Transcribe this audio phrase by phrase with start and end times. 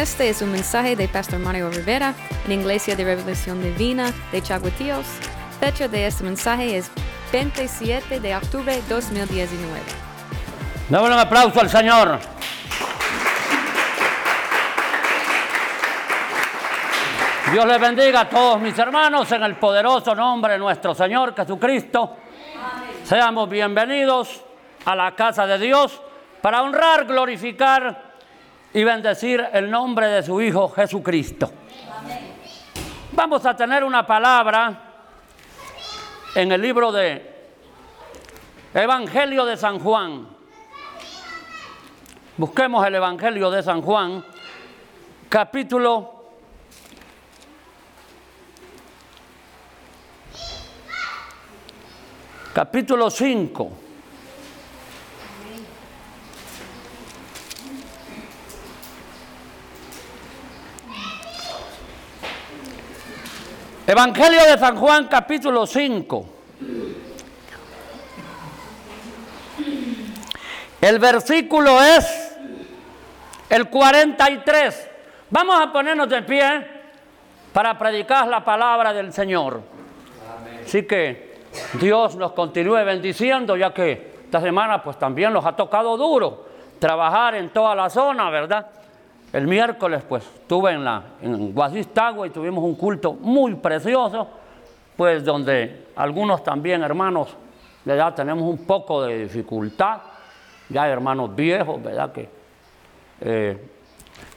[0.00, 2.14] Este es un mensaje de Pastor Mario Rivera
[2.46, 5.04] en Iglesia de Revelación Divina de Chaguatíos.
[5.60, 6.90] Fecha de este mensaje es
[7.30, 9.78] 27 de octubre 2019.
[10.88, 12.18] Dame un aplauso al Señor.
[17.52, 22.16] Dios les bendiga a todos mis hermanos en el poderoso nombre de nuestro Señor Jesucristo.
[23.04, 24.42] Seamos bienvenidos
[24.86, 26.00] a la casa de Dios
[26.40, 28.09] para honrar, glorificar
[28.72, 31.50] y bendecir el nombre de su Hijo Jesucristo.
[33.12, 34.82] Vamos a tener una palabra
[36.34, 37.30] en el libro de
[38.72, 40.28] Evangelio de San Juan.
[42.36, 44.24] Busquemos el Evangelio de San Juan,
[45.28, 46.20] capítulo
[52.52, 53.89] capítulo 5.
[63.90, 66.26] Evangelio de San Juan capítulo 5.
[70.80, 72.38] El versículo es
[73.48, 74.90] el 43.
[75.30, 76.68] Vamos a ponernos de pie
[77.52, 79.60] para predicar la palabra del Señor.
[80.64, 81.40] Así que
[81.72, 86.46] Dios nos continúe bendiciendo, ya que esta semana pues también nos ha tocado duro
[86.78, 88.68] trabajar en toda la zona, ¿verdad?
[89.32, 94.26] El miércoles pues estuve en, la, en Guasistagua y tuvimos un culto muy precioso,
[94.96, 97.36] pues donde algunos también hermanos,
[97.84, 99.98] ya tenemos un poco de dificultad,
[100.68, 102.12] ya hermanos viejos, ¿verdad?
[102.12, 102.28] Que,
[103.20, 103.68] eh,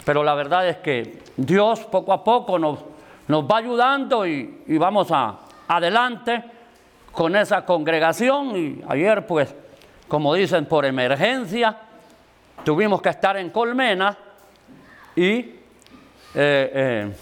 [0.06, 2.80] pero la verdad es que Dios poco a poco nos,
[3.28, 6.44] nos va ayudando y, y vamos a, adelante
[7.12, 9.56] con esa congregación y ayer pues,
[10.08, 11.78] como dicen, por emergencia,
[12.64, 14.16] tuvimos que estar en Colmena
[15.16, 15.56] y eh,
[16.36, 17.14] eh,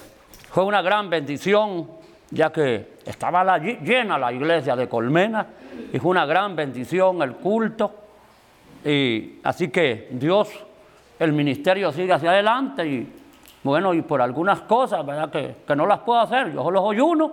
[0.50, 1.88] fue una gran bendición,
[2.30, 5.46] ya que estaba llena la iglesia de Colmena,
[5.92, 7.92] y fue una gran bendición el culto.
[8.84, 10.48] Y así que Dios,
[11.18, 13.12] el ministerio sigue hacia adelante y
[13.62, 15.30] bueno, y por algunas cosas, ¿verdad?
[15.30, 17.32] Que, que no las puedo hacer, yo los uno,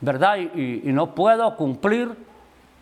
[0.00, 0.36] ¿verdad?
[0.36, 2.10] Y, y, no puedo cumplir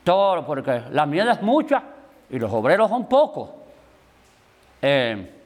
[0.03, 1.83] todo, porque la miel es mucha
[2.31, 3.51] y los obreros son pocos.
[4.83, 5.38] Eh,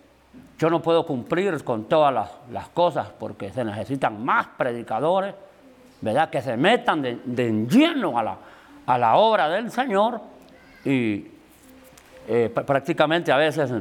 [0.59, 5.35] yo no puedo cumplir con todas las, cosas porque se necesitan más predicadores,
[6.01, 6.31] ¿verdad?
[6.31, 8.37] Que se metan de, de lleno a la,
[8.87, 10.21] a la, obra del Señor
[10.85, 11.27] y
[12.29, 13.73] eh, prácticamente a veces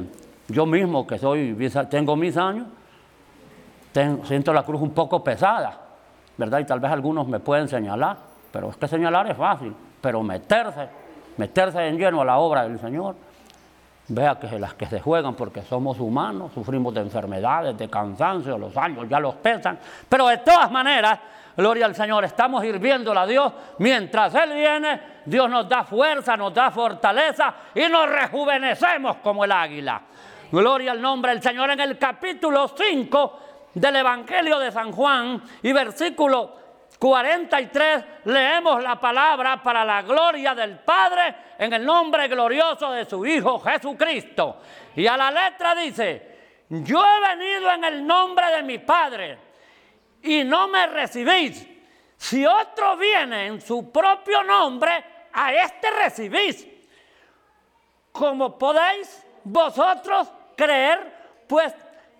[0.48, 1.56] yo mismo que soy,
[1.88, 2.66] tengo mis años,
[4.24, 5.78] siento la cruz un poco pesada,
[6.36, 6.58] ¿verdad?
[6.58, 8.16] Y tal vez algunos me pueden señalar,
[8.50, 10.88] pero es que señalar es fácil, pero meterse,
[11.36, 13.14] meterse en lleno a la obra del Señor
[14.08, 18.76] Vea que las que se juegan porque somos humanos, sufrimos de enfermedades, de cansancio, los
[18.76, 19.78] años ya los pesan.
[20.08, 21.20] Pero de todas maneras,
[21.56, 23.52] gloria al Señor, estamos hirviéndola a Dios.
[23.78, 29.52] Mientras Él viene, Dios nos da fuerza, nos da fortaleza y nos rejuvenecemos como el
[29.52, 30.02] águila.
[30.50, 33.40] Gloria al nombre del Señor en el capítulo 5
[33.74, 36.61] del Evangelio de San Juan y versículo
[37.02, 43.26] 43 leemos la palabra para la gloria del Padre en el nombre glorioso de su
[43.26, 44.58] Hijo Jesucristo.
[44.94, 49.36] Y a la letra dice, yo he venido en el nombre de mi Padre
[50.22, 51.66] y no me recibís.
[52.16, 56.68] Si otro viene en su propio nombre, a este recibís.
[58.12, 61.74] Como podéis vosotros creer, pues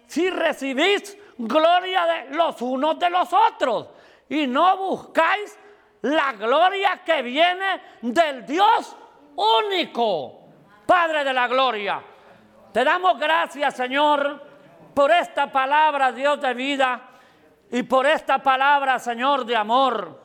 [0.09, 5.59] si recibís gloria de los unos de los otros y no buscáis
[6.03, 8.97] la gloria que viene del Dios
[9.37, 10.41] único,
[10.87, 12.03] Padre de la gloria.
[12.73, 14.43] Te damos gracias, Señor,
[14.95, 17.01] por esta palabra, Dios de vida,
[17.71, 20.21] y por esta palabra, Señor, de amor.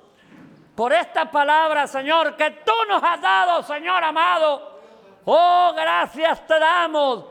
[0.76, 4.80] Por esta palabra, Señor, que tú nos has dado, Señor amado.
[5.26, 7.26] Oh, gracias te damos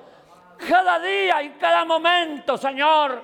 [0.69, 3.23] cada día y cada momento, Señor.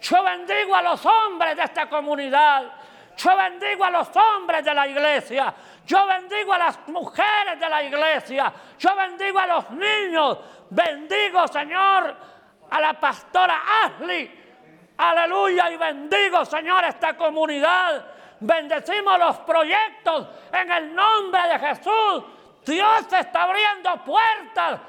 [0.00, 2.72] Yo bendigo a los hombres de esta comunidad.
[3.16, 5.54] Yo bendigo a los hombres de la iglesia.
[5.86, 8.52] Yo bendigo a las mujeres de la iglesia.
[8.78, 10.38] Yo bendigo a los niños.
[10.70, 12.16] Bendigo, Señor,
[12.70, 14.40] a la pastora Ashley.
[14.96, 15.70] Aleluya.
[15.70, 18.06] Y bendigo, Señor, esta comunidad.
[18.40, 22.24] Bendecimos los proyectos en el nombre de Jesús.
[22.64, 24.80] Dios está abriendo puertas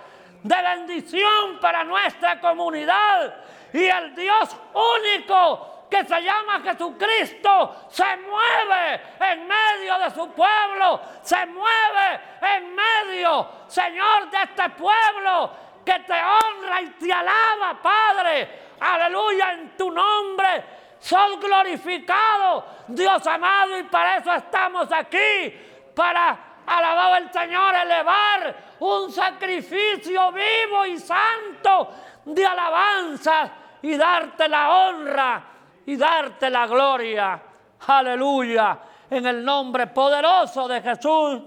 [0.43, 3.35] de bendición para nuestra comunidad.
[3.73, 10.99] Y el Dios único que se llama Jesucristo se mueve en medio de su pueblo,
[11.21, 15.51] se mueve en medio, Señor, de este pueblo
[15.85, 18.71] que te honra y te alaba, Padre.
[18.79, 20.63] aleluya, en tu nombre.
[20.97, 25.53] Sos glorificado, Dios amado, y para eso estamos aquí,
[25.93, 31.93] para alabar al Señor, elevar un sacrificio vivo y santo
[32.25, 33.51] de alabanza
[33.83, 35.52] y darte la honra
[35.85, 37.41] y darte la gloria.
[37.87, 38.79] Aleluya.
[39.09, 41.41] En el nombre poderoso de Jesús.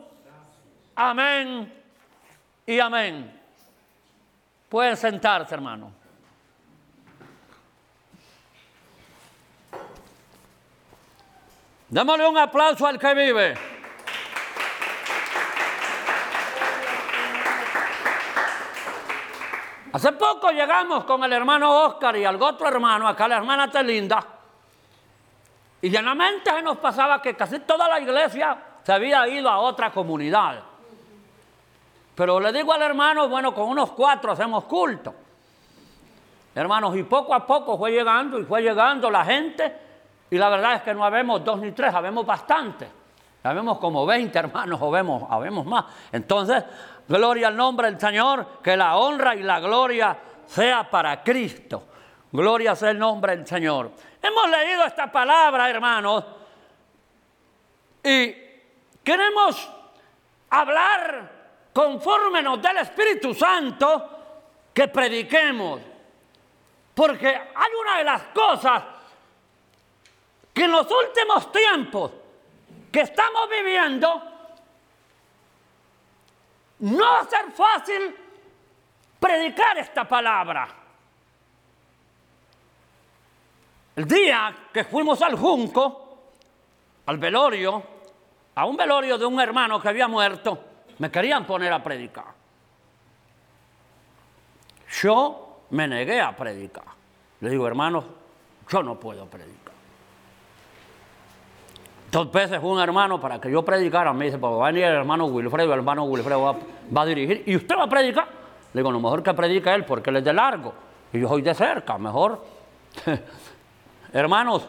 [0.95, 1.73] Amén
[2.67, 3.41] y amén.
[4.69, 5.93] Pueden sentarse, hermano.
[11.89, 13.76] Démosle un aplauso al que vive.
[19.97, 24.23] Hace poco llegamos con el hermano Oscar y al otro hermano, acá la hermana Telinda,
[25.81, 29.91] y llanamente se nos pasaba que casi toda la iglesia se había ido a otra
[29.91, 30.61] comunidad.
[32.15, 35.15] Pero le digo al hermano, bueno, con unos cuatro hacemos culto.
[36.55, 39.81] Hermanos, y poco a poco fue llegando y fue llegando la gente,
[40.29, 42.87] y la verdad es que no habemos dos ni tres, habemos bastante.
[43.43, 45.85] Habemos como 20 hermanos, o vemos, habemos más.
[46.13, 46.65] Entonces,
[47.09, 50.17] gloria al nombre del Señor, que la honra y la gloria
[50.47, 51.87] sea para Cristo.
[52.33, 53.91] Gloria sea el nombre del Señor.
[54.21, 56.25] Hemos leído esta palabra, hermanos,
[58.03, 58.35] y
[59.03, 59.71] queremos
[60.51, 61.37] hablar
[61.73, 64.11] conforme nos dé el Espíritu Santo
[64.73, 65.81] que prediquemos.
[66.95, 68.83] Porque hay una de las cosas
[70.53, 72.13] que en los últimos tiempos
[72.91, 74.23] que estamos viviendo,
[76.81, 78.17] no va a ser fácil
[79.19, 80.69] predicar esta palabra.
[83.97, 86.33] El día que fuimos al Junco,
[87.07, 87.83] al velorio,
[88.55, 90.59] a un velorio de un hermano que había muerto,
[90.99, 92.27] me querían poner a predicar.
[95.03, 96.85] Yo me negué a predicar.
[97.41, 98.05] Le digo, hermano,
[98.69, 99.56] yo no puedo predicar.
[102.11, 104.13] Dos veces un hermano para que yo predicara.
[104.13, 106.57] Me dice, pues va a venir el hermano Wilfredo, el hermano Wilfredo va,
[106.97, 107.43] va, a dirigir.
[107.47, 108.27] ¿Y usted va a predicar?
[108.73, 110.73] Le digo, lo mejor que predica él porque él es de largo.
[111.13, 112.45] Y yo soy de cerca, mejor.
[114.13, 114.69] Hermanos,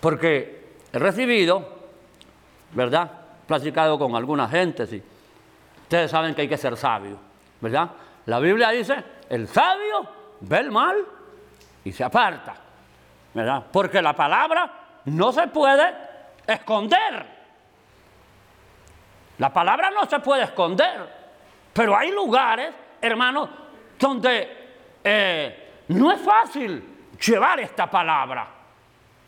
[0.00, 1.66] porque he recibido,
[2.72, 3.24] ¿verdad?
[3.46, 5.02] platicado con alguna gente, sí.
[5.82, 7.18] Ustedes saben que hay que ser sabio,
[7.60, 7.90] ¿verdad?
[8.26, 10.06] La Biblia dice, el sabio
[10.40, 10.96] ve el mal
[11.84, 12.54] y se aparta,
[13.34, 13.64] ¿verdad?
[13.70, 14.70] Porque la palabra
[15.06, 15.94] no se puede
[16.46, 17.34] esconder.
[19.38, 21.08] La palabra no se puede esconder,
[21.72, 23.50] pero hay lugares, hermanos,
[23.98, 28.46] donde eh, no es fácil llevar esta palabra.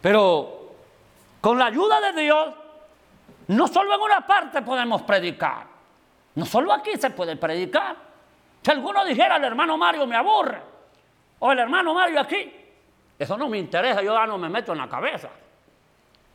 [0.01, 0.75] Pero
[1.41, 2.55] con la ayuda de Dios
[3.49, 5.67] no solo en una parte podemos predicar.
[6.35, 7.97] No solo aquí se puede predicar.
[8.63, 10.61] Si alguno dijera, el hermano Mario me aburre,
[11.39, 12.53] o el hermano Mario aquí,
[13.19, 15.31] eso no me interesa, yo ya no me meto en la cabeza.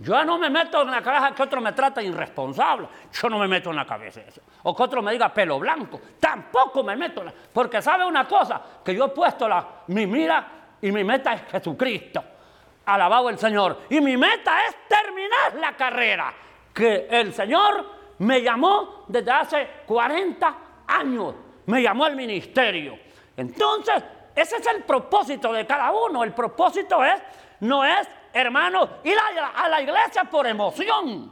[0.01, 2.87] Yo no me meto en la cabeza que otro me trata irresponsable.
[3.13, 4.41] Yo no me meto en la cabeza eso.
[4.63, 6.01] O que otro me diga pelo blanco.
[6.19, 7.21] Tampoco me meto.
[7.21, 7.33] En la...
[7.53, 10.47] Porque sabe una cosa, que yo he puesto la, mi mira
[10.81, 12.23] y mi meta es Jesucristo.
[12.85, 13.81] Alabado el Señor.
[13.91, 16.33] Y mi meta es terminar la carrera
[16.73, 17.85] que el Señor
[18.19, 20.57] me llamó desde hace 40
[20.87, 21.35] años,
[21.67, 22.97] me llamó al ministerio.
[23.37, 24.03] Entonces,
[24.35, 26.23] ese es el propósito de cada uno.
[26.23, 27.21] El propósito es,
[27.59, 31.31] no es, hermano, ir a, la iglesia por emoción,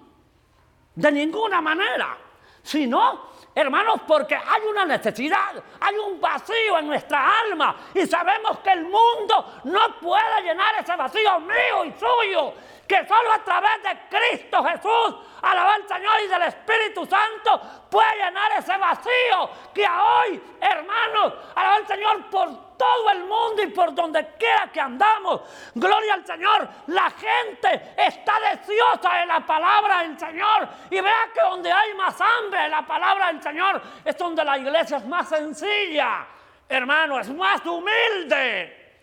[0.96, 2.18] de ninguna manera,
[2.62, 8.72] sino Hermanos, porque hay una necesidad, hay un vacío en nuestra alma y sabemos que
[8.72, 12.54] el mundo no puede llenar ese vacío mío y suyo
[12.88, 18.16] que solo a través de Cristo Jesús, alabar al Señor y del Espíritu Santo, puede
[18.16, 23.94] llenar ese vacío que hoy, hermanos, alabar al Señor por todo el mundo y por
[23.94, 25.42] donde quiera que andamos.
[25.76, 26.70] Gloria al Señor.
[26.88, 30.66] La gente está deseosa de la palabra del Señor.
[30.90, 34.58] Y vea que donde hay más hambre de la palabra del Señor es donde la
[34.58, 36.26] iglesia es más sencilla.
[36.70, 38.94] Hermano, es más humilde.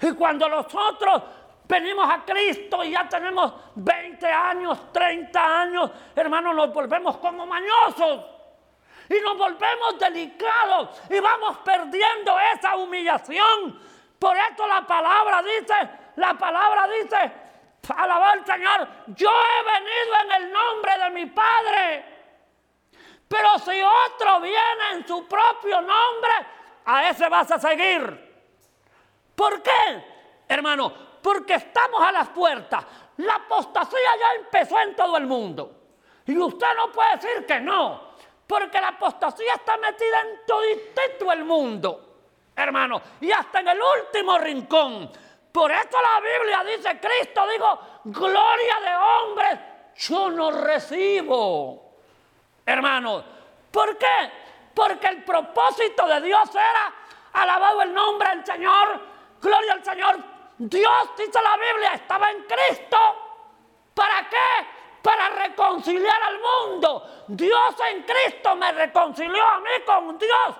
[0.00, 1.22] Y cuando nosotros
[1.68, 8.35] venimos a Cristo y ya tenemos 20 años, 30 años, hermanos, nos volvemos como mañosos.
[9.08, 13.80] Y nos volvemos delicados y vamos perdiendo esa humillación.
[14.18, 15.74] Por esto la palabra dice,
[16.16, 17.32] la palabra dice,
[17.94, 22.04] alabar al Señor, yo he venido en el nombre de mi Padre.
[23.28, 26.32] Pero si otro viene en su propio nombre,
[26.84, 28.26] a ese vas a seguir.
[29.34, 30.04] ¿Por qué?
[30.48, 32.84] Hermano, porque estamos a las puertas.
[33.18, 35.72] La apostasía ya empezó en todo el mundo.
[36.26, 38.05] Y usted no puede decir que no,
[38.46, 40.46] porque la apostasía está metida en
[41.18, 42.02] todo el mundo.
[42.54, 45.10] hermano, y hasta en el último rincón.
[45.52, 49.58] Por eso la Biblia dice, Cristo dijo, gloria de hombres,
[49.96, 51.96] yo no recibo.
[52.64, 53.24] Hermano,
[53.70, 54.32] ¿por qué?
[54.74, 56.94] Porque el propósito de Dios era,
[57.32, 59.00] alabado el nombre del Señor,
[59.40, 60.16] gloria al Señor.
[60.58, 62.98] Dios, dice la Biblia, estaba en Cristo.
[63.94, 64.66] ¿Para qué?
[65.06, 67.24] Para reconciliar al mundo.
[67.28, 70.56] Dios en Cristo me reconcilió a mí con Dios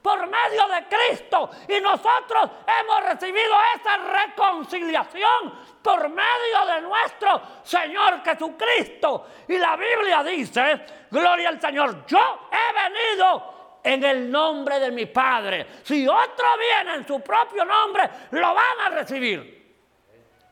[0.00, 1.50] por medio de Cristo.
[1.66, 2.48] Y nosotros
[2.80, 5.52] hemos recibido esa reconciliación
[5.82, 9.26] por medio de nuestro Señor Jesucristo.
[9.48, 15.06] Y la Biblia dice, gloria al Señor, yo he venido en el nombre de mi
[15.06, 15.66] Padre.
[15.82, 19.76] Si otro viene en su propio nombre, lo van a recibir.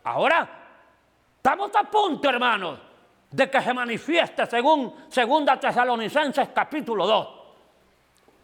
[0.02, 0.48] Ahora,
[1.36, 2.80] estamos a punto, hermanos,
[3.36, 7.28] de que se manifieste según Segunda Tesalonicenses capítulo 2.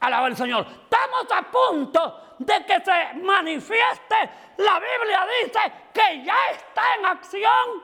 [0.01, 0.67] Alaba el Señor.
[0.67, 4.17] Estamos a punto de que se manifieste.
[4.59, 5.61] La Biblia dice
[5.95, 7.83] que ya está en acción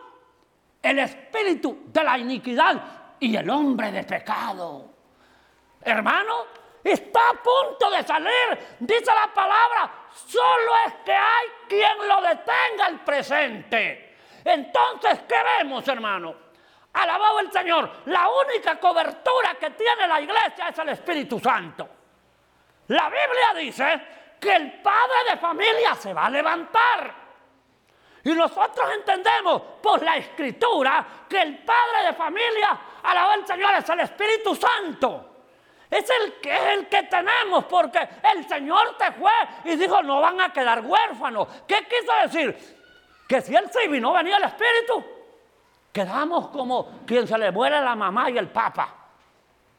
[0.82, 2.76] el espíritu de la iniquidad
[3.18, 4.84] y el hombre de pecado.
[5.80, 6.44] Hermano,
[6.84, 8.76] está a punto de salir.
[8.80, 14.16] Dice la palabra, solo es que hay quien lo detenga el presente.
[14.44, 16.47] Entonces, ¿qué vemos, hermano?
[16.92, 21.88] Alabado el Señor, la única cobertura que tiene la iglesia es el Espíritu Santo.
[22.88, 24.02] La Biblia dice
[24.40, 27.14] que el padre de familia se va a levantar.
[28.24, 33.88] Y nosotros entendemos por la escritura que el padre de familia, alabado el Señor, es
[33.88, 35.24] el Espíritu Santo.
[35.90, 39.32] Es el que es el que tenemos porque el Señor te fue
[39.64, 41.48] y dijo no van a quedar huérfanos.
[41.66, 42.76] ¿Qué quiso decir?
[43.26, 45.17] Que si él se vino venía el Espíritu,
[45.92, 48.94] quedamos como quien se le muere la mamá y el papa,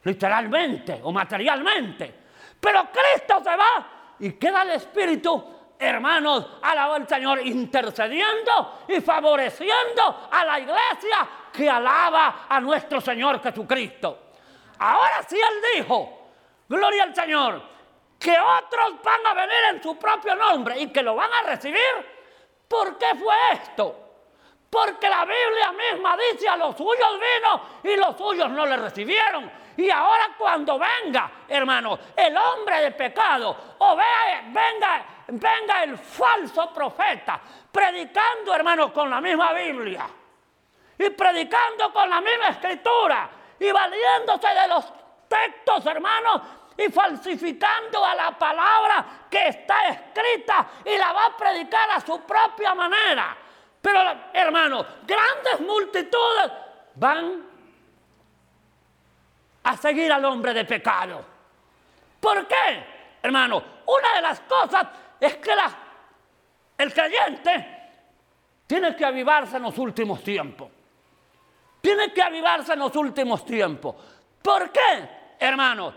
[0.04, 2.14] literalmente o materialmente.
[2.60, 3.88] Pero Cristo se va
[4.20, 11.70] y queda el Espíritu, hermanos, alaba al Señor, intercediendo y favoreciendo a la iglesia que
[11.70, 14.26] alaba a nuestro Señor Jesucristo.
[14.80, 16.32] Ahora sí Él dijo,
[16.68, 17.62] gloria al Señor,
[18.20, 22.20] que otros van a venir en su propio nombre y que lo van a recibir.
[22.68, 24.09] ¿Por qué fue esto?
[24.70, 29.52] Porque la Biblia misma dice a los suyos vino y los suyos no le recibieron.
[29.78, 36.72] Y ahora cuando venga, hermano, el hombre de pecado, o vea, venga, venga el falso
[36.74, 37.40] profeta,
[37.72, 40.08] predicando, hermano, con la misma Biblia.
[40.98, 43.30] Y predicando con la misma escritura.
[43.58, 44.86] Y valiéndose de los
[45.28, 46.42] textos, hermanos,
[46.78, 52.22] y falsificando a la palabra que está escrita y la va a predicar a su
[52.22, 53.36] propia manera.
[53.82, 54.00] Pero,
[54.34, 56.52] hermano, grandes multitudes
[56.96, 57.44] van
[59.64, 61.24] a seguir al hombre de pecado.
[62.20, 62.86] ¿Por qué?
[63.22, 64.88] Hermano, una de las cosas
[65.20, 65.52] es que
[66.78, 67.80] el creyente
[68.68, 70.70] tiene que avivarse en los últimos tiempos.
[71.82, 73.96] Tiene que avivarse en los últimos tiempos.
[74.42, 75.94] ¿Por qué, hermano?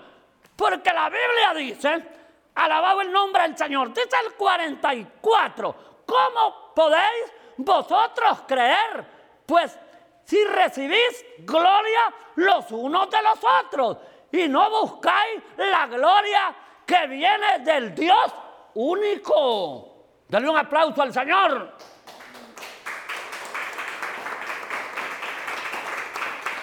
[0.56, 2.08] Porque la Biblia dice,
[2.54, 9.04] alabado el nombre del Señor, dice el 44, ¿cómo podéis vosotros creer?
[9.46, 9.78] Pues
[10.24, 13.98] si recibís gloria los unos de los otros
[14.30, 16.54] y no buscáis la gloria
[16.86, 18.32] que viene del Dios
[18.74, 20.06] único.
[20.28, 21.76] Dale un aplauso al Señor.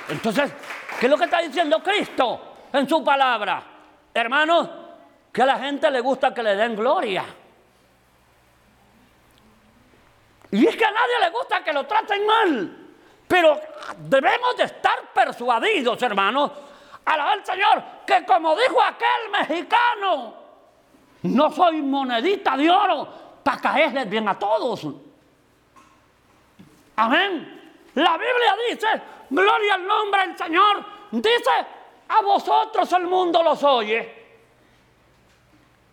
[0.10, 0.52] Entonces,
[1.00, 2.42] ¿qué es lo que está diciendo Cristo
[2.74, 3.64] en su palabra?
[4.12, 4.70] Hermanos,
[5.32, 7.24] que a la gente le gusta que le den gloria.
[10.52, 12.78] Y es que a nadie le gusta que lo traten mal.
[13.28, 13.60] Pero
[13.98, 16.52] debemos de estar persuadidos, hermanos,
[17.06, 20.34] alabar al Señor, que como dijo aquel mexicano,
[21.24, 23.08] no soy monedita de oro
[23.44, 24.88] para caerles bien a todos.
[26.96, 27.82] Amén.
[27.96, 31.52] La Biblia dice, gloria al nombre del Señor, dice,
[32.08, 34.18] a vosotros el mundo los oye.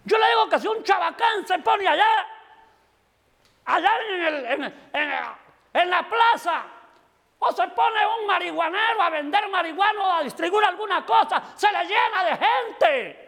[0.05, 2.27] Yo le digo que si un chabacán se pone allá,
[3.67, 3.91] allá
[5.73, 6.63] en, la plaza,
[7.39, 11.85] o se pone un marihuanero a vender marihuana o a distribuir alguna cosa, se le
[11.85, 13.23] llena de gente.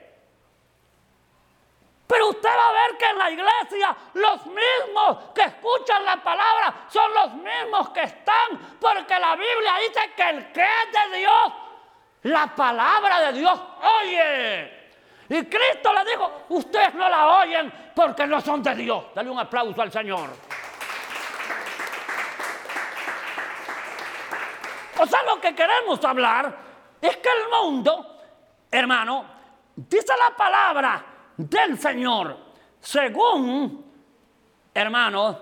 [2.07, 6.75] Pero usted va a ver que en la iglesia los mismos que escuchan la palabra
[6.88, 11.52] son los mismos que están, porque la Biblia dice que el que es de Dios,
[12.23, 13.61] la palabra de Dios
[14.00, 14.78] oye.
[15.29, 19.07] Y Cristo le dijo, ustedes no la oyen porque no son de Dios.
[19.15, 20.31] Dale un aplauso al Señor.
[24.99, 26.57] O sea, lo que queremos hablar
[27.01, 28.21] es que el mundo,
[28.71, 29.25] hermano,
[29.77, 31.05] dice la palabra
[31.37, 32.49] del Señor
[32.81, 33.85] según,
[34.73, 35.37] hermanos,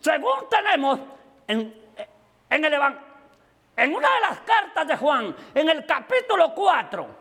[0.00, 0.98] según tenemos
[1.46, 1.74] en,
[2.48, 2.74] en el
[3.76, 7.19] en una de las cartas de Juan, en el capítulo 4,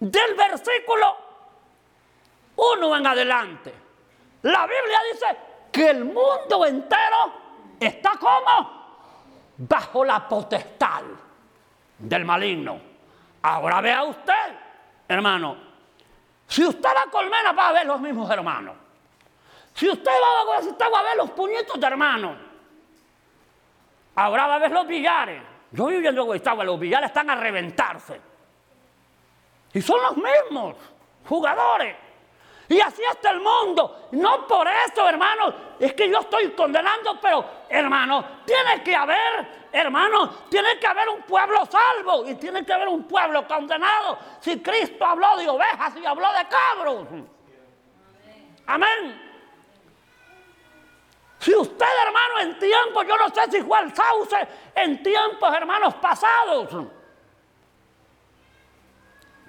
[0.00, 1.16] del versículo
[2.56, 3.74] 1 en adelante,
[4.42, 5.36] la Biblia dice
[5.70, 7.32] que el mundo entero
[7.78, 8.80] está como
[9.58, 11.02] bajo la potestad
[11.98, 12.80] del maligno.
[13.42, 14.56] Ahora vea usted,
[15.06, 15.56] hermano,
[16.46, 18.74] si usted va a Colmena va a ver los mismos hermanos.
[19.74, 22.36] Si usted va a, usted va a ver los puñitos de hermanos,
[24.16, 25.42] ahora va a ver los billares.
[25.70, 28.20] Yo viviendo en Guaystagua, los billares están a reventarse.
[29.72, 30.76] Y son los mismos
[31.28, 31.96] jugadores.
[32.70, 34.08] Y así está el mundo.
[34.12, 40.28] No por eso, hermanos, es que yo estoy condenando, pero, hermano, tiene que haber, hermano,
[40.48, 44.18] tiene que haber un pueblo salvo y tiene que haber un pueblo condenado.
[44.40, 47.06] Si Cristo habló de ovejas y habló de cabros.
[48.66, 49.30] Amén.
[51.40, 54.36] Si usted, hermano, en tiempos, yo no sé si fue al sauce,
[54.76, 56.68] en tiempos, hermanos, pasados.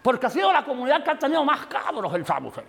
[0.01, 2.63] Porque ha sido la comunidad que ha tenido más cabros el sauce.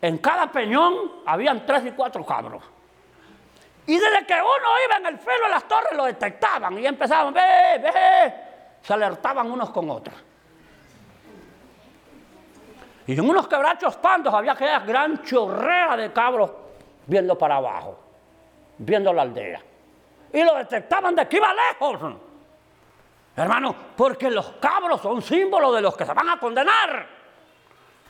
[0.00, 0.94] En cada peñón
[1.26, 2.62] habían tres y cuatro cabros.
[3.86, 7.32] Y desde que uno iba en el filo de las torres lo detectaban y empezaban,
[7.32, 8.34] ve, ve,
[8.80, 10.16] se alertaban unos con otros.
[13.06, 16.50] Y en unos quebrachos pandos había aquella gran chorrera de cabros
[17.06, 17.98] viendo para abajo,
[18.78, 19.60] viendo la aldea.
[20.32, 22.14] Y lo detectaban de que iba lejos.
[23.34, 27.06] Hermano, porque los cabros son símbolos de los que se van a condenar.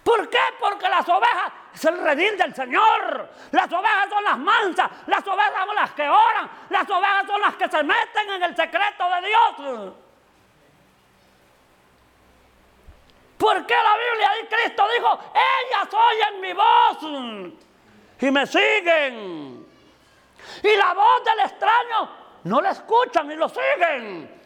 [0.02, 0.38] ¿Por qué?
[0.58, 3.28] Porque las ovejas es el redil del Señor.
[3.52, 7.54] Las ovejas son las mansas, las ovejas son las que oran, las ovejas son las
[7.54, 9.94] que se meten en el secreto de Dios.
[13.38, 17.56] ¿Por qué la Biblia y Cristo dijo, ellas oyen mi voz
[18.20, 19.66] y me siguen?
[20.62, 22.08] Y la voz del extraño
[22.44, 24.41] no la escuchan y lo siguen.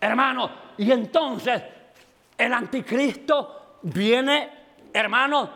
[0.00, 1.62] Hermano, y entonces
[2.36, 4.56] el anticristo viene
[4.98, 5.50] hermanos,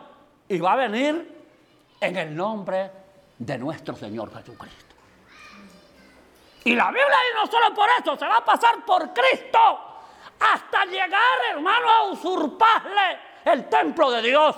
[0.49, 1.45] y va a venir
[2.01, 2.91] en el nombre
[3.39, 4.95] de nuestro Señor Jesucristo.
[6.65, 9.59] Y la Biblia y no solo por eso, se va a pasar por Cristo
[10.39, 14.57] hasta llegar, hermano, a usurparle el templo de Dios.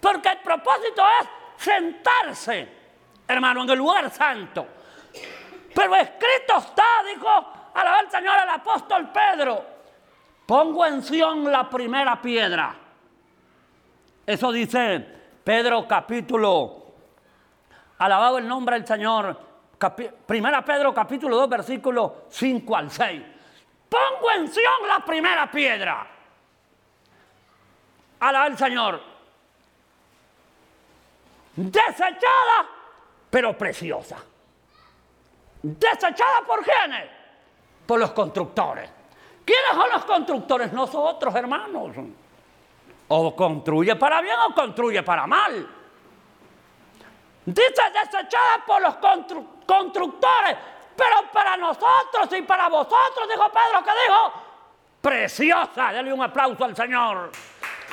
[0.00, 2.68] Porque el propósito es sentarse,
[3.26, 4.66] hermano, en el lugar santo.
[5.74, 9.64] Pero escrito está, dijo, alaba al Señor el apóstol Pedro,
[10.46, 12.88] pongo en Sion la primera piedra
[14.28, 15.06] eso dice
[15.42, 16.84] Pedro capítulo,
[17.96, 19.40] alabado el nombre del Señor,
[20.26, 23.22] primera Pedro capítulo 2 versículo 5 al 6.
[23.88, 26.06] Pongo en Sion la primera piedra.
[28.20, 29.00] Alabado el Señor.
[31.56, 32.66] Desechada,
[33.30, 34.18] pero preciosa.
[35.62, 37.17] Desechada por quiénes?
[37.88, 38.90] Por los constructores.
[39.46, 40.70] ¿Quiénes son los constructores?
[40.74, 41.96] Nosotros, hermanos.
[43.08, 45.66] O construye para bien o construye para mal.
[47.46, 48.96] Dice desechada por los
[49.64, 50.58] constructores,
[50.94, 54.32] pero para nosotros y para vosotros, dijo Pedro, que dijo,
[55.00, 55.90] preciosa.
[55.90, 57.30] Dele un aplauso al Señor.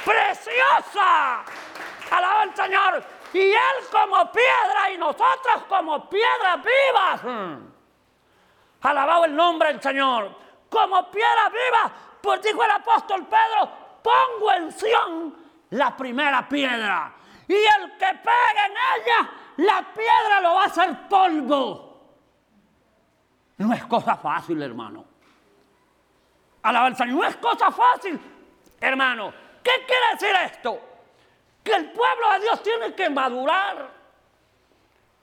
[0.03, 1.45] Preciosa.
[2.11, 3.01] Alaba al Señor.
[3.31, 7.74] Y Él como piedra y nosotros como piedras vivas.
[8.85, 10.29] Alabado el nombre del Señor.
[10.69, 11.91] Como piedras vivas.
[12.21, 13.69] Pues dijo el apóstol Pedro,
[14.01, 15.35] pongo en Sion
[15.71, 17.13] la primera piedra.
[17.47, 21.85] Y el que pegue en ella, la piedra lo va a hacer polvo.
[23.57, 25.05] No es cosa fácil, hermano.
[26.63, 28.19] Alabanza, no es cosa fácil,
[28.81, 29.31] hermano.
[29.63, 30.79] ¿Qué quiere decir esto?
[31.63, 33.89] Que el pueblo de Dios tiene que madurar.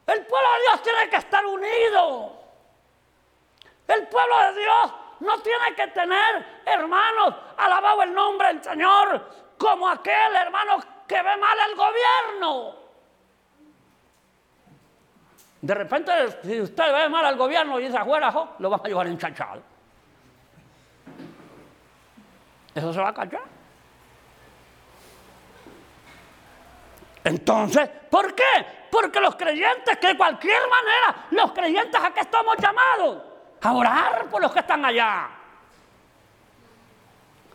[0.06, 2.41] El pueblo de Dios tiene que estar unido.
[3.88, 9.88] El pueblo de Dios no tiene que tener, hermanos, alabado el nombre del Señor, como
[9.88, 12.74] aquel hermano que ve mal el gobierno.
[15.60, 19.06] De repente, si usted ve mal al gobierno y dice afuera, lo van a llevar
[19.06, 19.62] enchachado.
[22.74, 23.42] Eso se va a callar.
[27.24, 28.42] Entonces, ¿por qué?
[28.90, 33.31] Porque los creyentes, que de cualquier manera, los creyentes a qué estamos llamados?
[33.62, 35.28] A orar por los que están allá,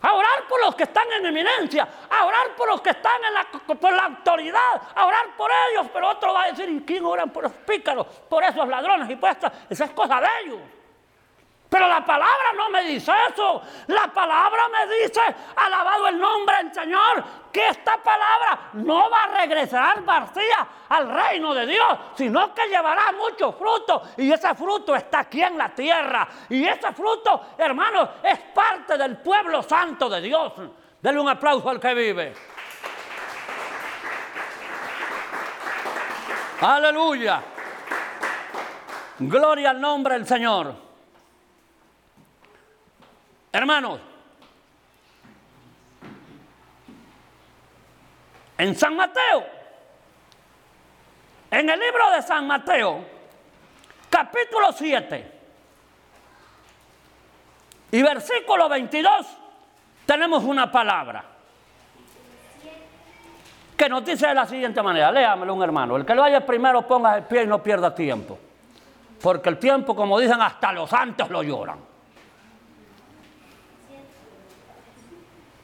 [0.00, 3.34] a orar por los que están en eminencia, a orar por los que están en
[3.34, 7.04] la, por la autoridad, a orar por ellos, pero otro va a decir, ¿y quién
[7.04, 10.60] oran por los pícaros, por esos ladrones y por esta, esa es cosa de ellos?
[11.68, 13.60] Pero la palabra no me dice eso.
[13.88, 15.20] La palabra me dice,
[15.54, 21.52] alabado el nombre del Señor, que esta palabra no va a regresar vacía al reino
[21.52, 24.02] de Dios, sino que llevará mucho fruto.
[24.16, 26.26] Y ese fruto está aquí en la tierra.
[26.48, 30.52] Y ese fruto, hermanos, es parte del pueblo santo de Dios.
[31.02, 32.34] Denle un aplauso al que vive.
[36.62, 37.42] Aleluya.
[39.18, 40.87] Gloria al nombre del Señor.
[43.58, 43.98] Hermanos,
[48.56, 49.44] en San Mateo,
[51.50, 53.04] en el libro de San Mateo,
[54.08, 55.32] capítulo 7
[57.90, 59.26] y versículo 22,
[60.06, 61.24] tenemos una palabra
[63.76, 66.86] que nos dice de la siguiente manera, léamelo un hermano, el que lo vaya primero
[66.86, 68.38] ponga el pie y no pierda tiempo,
[69.20, 71.87] porque el tiempo, como dicen, hasta los santos lo lloran.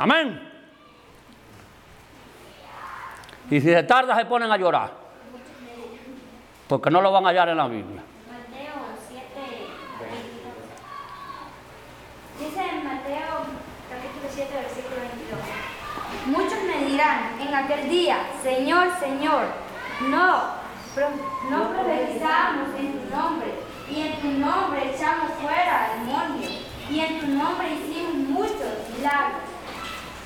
[0.04, 0.38] Amén.
[3.50, 4.92] Y si se tarda se ponen a llorar.
[6.68, 8.02] Porque no lo van a hallar en la Biblia.
[8.28, 8.74] Mateo
[9.08, 9.24] 7,
[12.38, 13.48] Dice en Mateo
[13.88, 15.40] capítulo 7, versículo 22.
[16.26, 19.46] Muchos me dirán en aquel día, Señor, Señor,
[20.10, 20.42] no,
[21.48, 23.54] no profetizamos en tu nombre,
[23.90, 29.53] y en tu nombre echamos fuera demonios, y en tu nombre hicimos muchos milagros.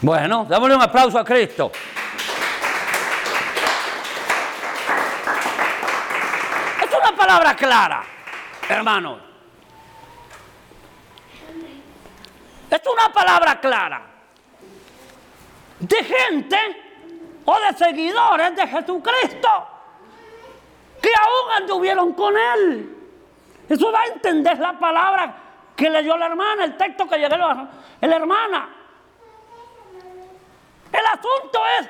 [0.00, 1.72] Bueno, démosle un aplauso a Cristo.
[6.84, 8.04] Es una palabra clara,
[8.68, 9.18] hermano.
[12.70, 14.02] Es una palabra clara
[15.80, 16.58] de gente
[17.44, 19.48] o de seguidores de Jesucristo
[21.02, 22.96] que aún anduvieron con Él.
[23.68, 25.34] Eso va a entender la palabra
[25.74, 28.77] que leyó la hermana, el texto que llegó la hermana.
[30.98, 31.88] El asunto es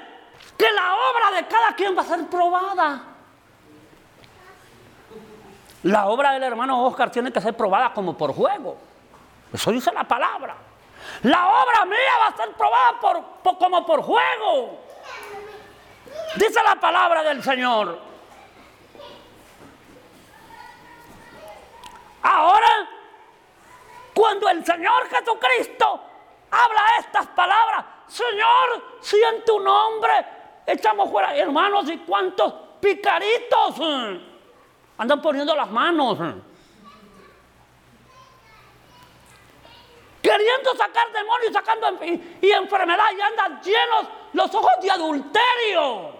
[0.59, 3.05] que la obra de cada quien va a ser probada.
[5.85, 8.77] La obra del hermano Oscar tiene que ser probada como por juego.
[9.53, 10.57] Eso dice la palabra.
[11.23, 14.81] La obra mía va a ser probada por, como por juego.
[16.37, 17.99] Dice la palabra del Señor.
[22.23, 22.89] Ahora,
[24.13, 26.01] cuando el Señor Jesucristo
[26.51, 30.13] habla estas palabras, Señor, si en tu nombre
[30.67, 34.21] echamos fuera, hermanos, y cuántos picaritos eh,
[34.97, 36.19] andan poniendo las manos.
[36.21, 36.35] Eh.
[40.23, 46.19] Queriendo sacar demonios, sacando y, y enfermedad, y andan llenos los ojos de adulterio.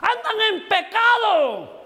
[0.00, 1.79] Andan en pecado.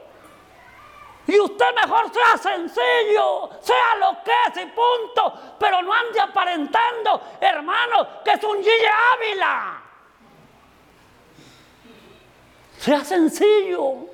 [1.26, 7.20] Y usted mejor sea sencillo, sea lo que es y punto, pero no ande aparentando,
[7.40, 9.82] hermano, que es un Gille Ávila.
[12.78, 14.06] Sea sencillo,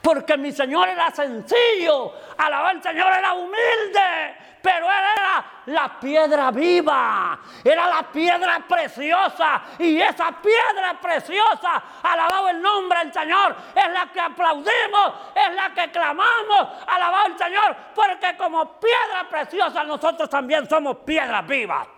[0.00, 6.50] porque mi Señor era sencillo, alabar al Señor era humilde, pero Él era la piedra
[6.50, 9.62] viva, era la piedra preciosa.
[9.78, 15.74] Y esa piedra preciosa, alabado el nombre del Señor, es la que aplaudimos, es la
[15.74, 21.88] que clamamos, alabado el Señor, porque como piedra preciosa nosotros también somos piedras vivas.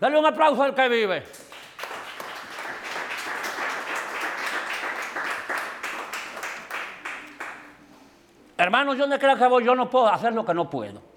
[0.00, 1.26] Dale un aplauso al que vive.
[8.56, 11.13] Hermanos, yo no creo que yo no puedo hacer lo que no puedo.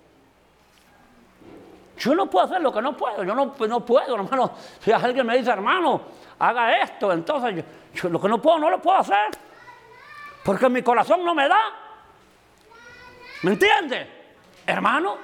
[1.98, 4.52] Yo no puedo hacer lo que no puedo, yo no, no puedo, hermano.
[4.80, 6.02] Si alguien me dice, hermano,
[6.40, 9.32] haga esto, entonces yo, lo que no puedo, no lo puedo hacer.
[10.44, 11.60] Porque mi corazón no me da.
[13.42, 14.36] ¿Me entiende?
[14.66, 15.18] Hermano,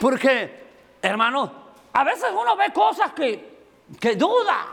[0.00, 0.66] porque,
[1.00, 1.52] hermano,
[1.92, 3.58] a veces uno ve cosas que,
[4.00, 4.66] que duda,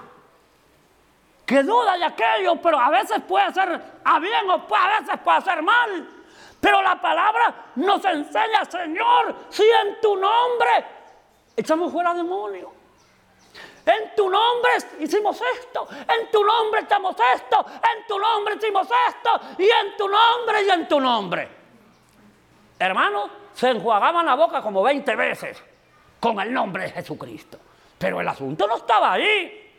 [1.46, 5.42] que duda de aquello, pero a veces puede ser a bien o a veces puede
[5.42, 6.08] ser mal.
[6.60, 11.03] Pero la palabra nos enseña, Señor, si en tu nombre
[11.56, 12.70] echamos fuera demonios.
[13.86, 19.42] En tu nombre hicimos esto, en tu nombre echamos esto, en tu nombre hicimos esto,
[19.58, 21.50] y en tu nombre y en tu nombre.
[22.80, 25.62] Hermanos, se enjuagaban la boca como 20 veces
[26.20, 27.60] con el nombre de Jesucristo.
[27.98, 29.72] Pero el asunto no estaba ahí.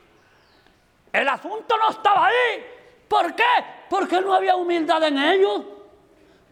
[1.13, 2.65] El asunto no estaba ahí.
[3.09, 3.43] ¿Por qué?
[3.89, 5.63] Porque no había humildad en ellos.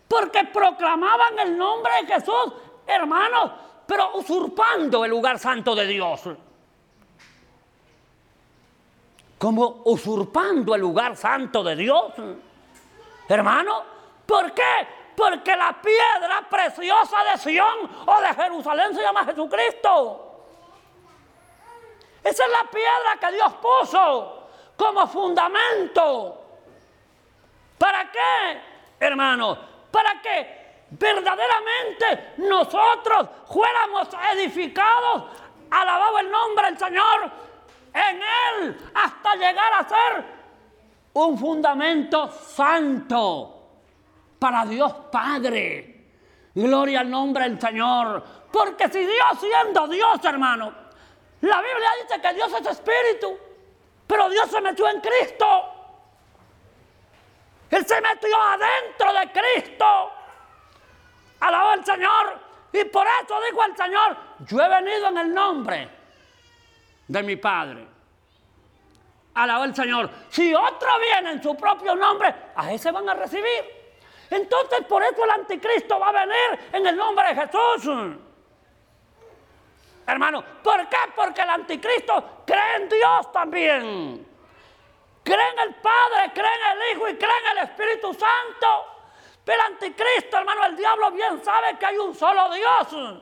[0.09, 2.53] Porque proclamaban el nombre de Jesús.
[2.87, 3.53] Hermanos,
[3.93, 6.23] pero usurpando el lugar santo de Dios.
[9.37, 12.15] Como usurpando el lugar santo de Dios.
[13.29, 13.83] Hermano,
[14.25, 14.89] ¿por qué?
[15.15, 20.39] Porque la piedra preciosa de Sión o de Jerusalén se llama Jesucristo.
[22.25, 26.43] Esa es la piedra que Dios puso como fundamento.
[27.77, 28.59] ¿Para qué,
[29.01, 29.59] hermanos?
[29.91, 30.62] Para que
[30.99, 35.25] verdaderamente nosotros fuéramos edificados,
[35.71, 37.31] alabado el nombre del Señor,
[37.95, 40.25] en Él, hasta llegar a ser
[41.15, 43.63] un fundamento santo
[44.39, 45.89] para Dios Padre.
[46.55, 48.23] Gloria al nombre del Señor.
[48.53, 50.73] Porque si Dios siendo Dios, hermano,
[51.41, 53.39] la Biblia dice que Dios es espíritu,
[54.07, 55.47] pero Dios se metió en Cristo.
[57.71, 60.13] Él se metió adentro de Cristo.
[61.43, 62.39] Alabó al Señor.
[62.73, 65.89] Y por eso dijo el Señor, yo he venido en el nombre
[67.09, 67.87] de mi Padre.
[69.35, 70.09] Alabó el Señor.
[70.31, 73.83] Si otro viene en su propio nombre, a ese van a recibir.
[74.31, 78.17] Entonces por eso el anticristo va a venir en el nombre de Jesús.
[80.07, 80.97] Hermano, ¿por qué?
[81.15, 84.27] Porque el anticristo cree en Dios también.
[85.25, 88.92] Cree en el Padre, cree en el Hijo y cree en el Espíritu Santo.
[89.45, 93.21] Pero el anticristo, hermano, el diablo bien sabe que hay un solo Dios.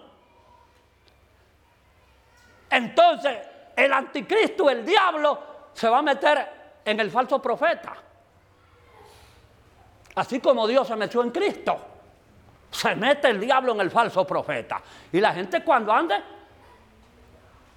[2.68, 3.38] Entonces,
[3.74, 7.94] el anticristo, el diablo, se va a meter en el falso profeta.
[10.14, 11.78] Así como Dios se metió en Cristo,
[12.70, 14.80] se mete el diablo en el falso profeta.
[15.12, 16.22] Y la gente cuando ande,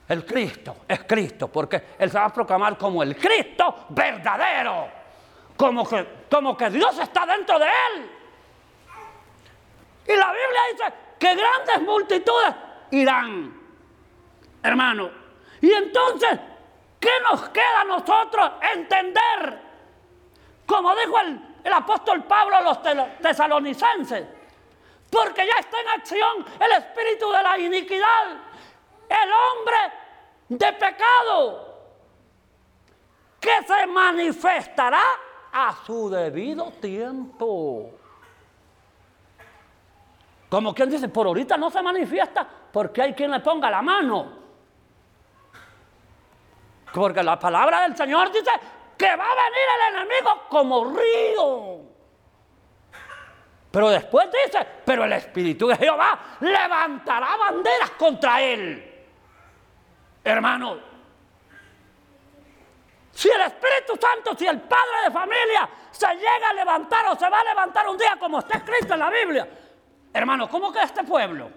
[0.10, 4.90] el Cristo es Cristo, porque Él se va a proclamar como el Cristo verdadero,
[5.56, 8.12] como que, como que Dios está dentro de Él.
[10.08, 12.56] Y la Biblia dice que grandes multitudes
[12.92, 13.54] irán,
[14.62, 15.12] hermano.
[15.62, 16.39] Y entonces,
[17.00, 19.62] ¿qué nos queda a nosotros entender?
[20.66, 22.80] Como dijo el, el apóstol Pablo a los
[23.22, 24.26] tesalonicenses,
[25.10, 28.28] porque ya está en acción el espíritu de la iniquidad.
[29.08, 29.78] El hombre
[30.50, 31.74] de pecado
[33.39, 35.04] que se manifestará
[35.52, 37.92] a su debido tiempo.
[40.54, 44.38] Como quien dice, por ahorita no se manifiesta porque hay quien le ponga la mano.
[46.94, 48.52] Porque la palabra del Señor dice
[48.96, 51.80] que va a venir el enemigo como río.
[53.72, 59.08] Pero después dice, pero el Espíritu de Jehová levantará banderas contra él.
[60.24, 60.78] Hermano,
[63.12, 67.28] si el Espíritu Santo, si el Padre de familia se llega a levantar o se
[67.28, 69.48] va a levantar un día como está escrito en la Biblia,
[70.13, 71.49] hermano, ¿cómo que este pueblo?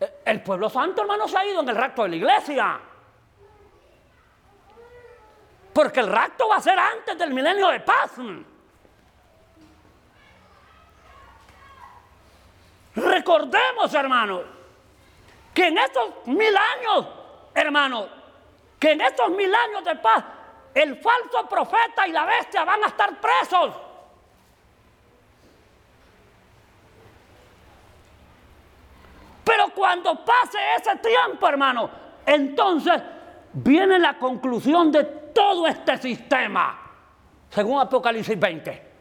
[0.00, 2.80] E, el pueblo santo, hermano, se ha ido en el rapto de la iglesia.
[5.72, 8.12] Porque el rapto va a ser antes del milenio de paz.
[12.94, 14.42] Recordemos, hermano,
[15.54, 17.06] que en estos mil años,
[17.54, 18.08] hermano,
[18.78, 20.24] que en estos mil años de paz,
[20.74, 23.74] el falso profeta y la bestia van a estar presos.
[29.44, 31.90] Pero cuando pase ese tiempo, hermano,
[32.24, 33.00] entonces
[33.52, 36.78] viene la conclusión de todo este sistema,
[37.50, 38.92] según Apocalipsis 20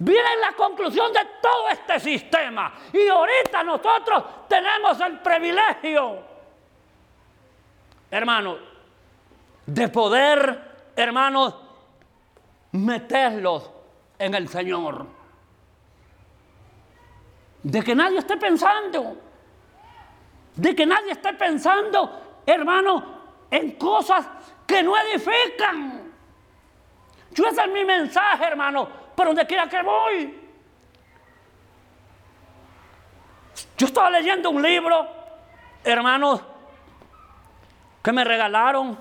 [0.00, 2.72] viene la conclusión de todo este sistema.
[2.92, 6.18] Y ahorita nosotros tenemos el privilegio,
[8.10, 8.58] hermanos,
[9.66, 11.54] de poder, hermanos,
[12.72, 13.70] meterlos
[14.18, 15.06] en el Señor.
[17.62, 19.16] De que nadie esté pensando,
[20.56, 24.26] de que nadie esté pensando, hermano, en cosas
[24.66, 26.12] que no edifican.
[27.32, 30.34] Yo ese es mi mensaje, hermano por donde quiera que voy.
[33.76, 35.06] Yo estaba leyendo un libro,
[35.84, 36.40] hermanos,
[38.02, 38.98] que me regalaron.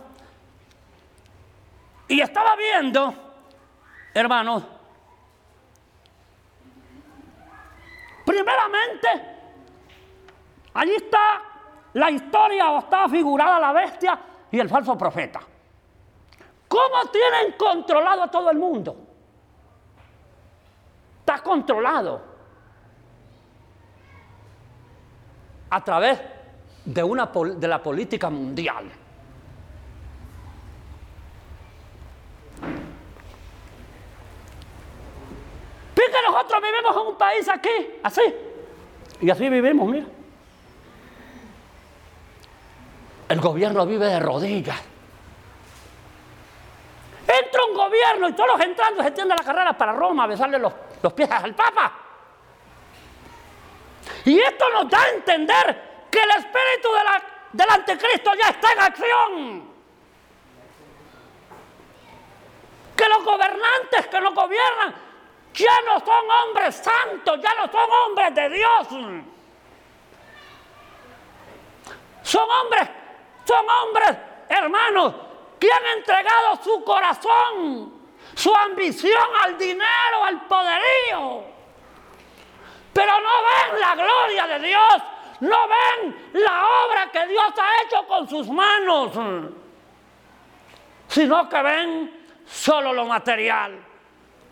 [2.10, 3.14] Y estaba viendo,
[4.14, 4.64] hermanos,
[8.26, 9.39] primeramente,
[10.74, 11.42] allí está
[11.94, 14.20] la historia o está figurada la bestia
[14.52, 15.42] y el falso profeta.
[16.68, 19.10] ¿Cómo tienen controlado a todo el mundo?
[21.30, 22.22] está controlado
[25.70, 26.20] a través
[26.84, 28.90] de, una, de la política mundial.
[35.94, 37.70] Fíjense, nosotros vivimos en un país aquí,
[38.02, 38.22] así.
[39.22, 40.08] Y así vivimos, mira.
[43.30, 44.82] El gobierno vive de rodillas.
[47.28, 50.60] Entra un gobierno y todos los entrando se tienden la carrera para Roma a besarle
[50.60, 51.92] los los pies al Papa.
[54.26, 56.90] Y esto nos da a entender que el espíritu
[57.54, 59.70] del anticristo ya está en acción.
[62.96, 64.96] Que los gobernantes que nos gobiernan
[65.54, 68.88] ya no son hombres santos, ya no son hombres de Dios.
[72.24, 72.90] Son hombres,
[73.50, 74.16] son hombres,
[74.48, 75.16] hermanos,
[75.60, 77.92] que han entregado su corazón,
[78.36, 81.44] su ambición al dinero, al poderío.
[82.94, 85.04] Pero no ven la gloria de Dios,
[85.40, 89.14] no ven la obra que Dios ha hecho con sus manos,
[91.08, 93.84] sino que ven solo lo material.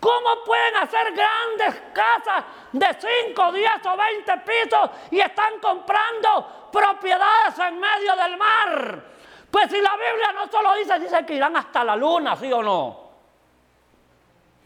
[0.00, 2.86] ¿Cómo pueden hacer grandes casas de
[3.26, 9.04] 5, 10 o 20 pisos y están comprando propiedades en medio del mar?
[9.50, 12.62] Pues si la Biblia no solo dice, dice que irán hasta la luna, ¿sí o
[12.62, 13.08] no?